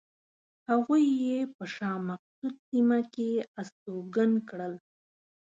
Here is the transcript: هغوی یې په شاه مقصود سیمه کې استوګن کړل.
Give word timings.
هغوی 0.69 1.05
یې 1.23 1.39
په 1.55 1.63
شاه 1.73 1.97
مقصود 2.09 2.53
سیمه 2.67 2.99
کې 3.13 3.29
استوګن 3.59 4.31
کړل. 4.49 4.73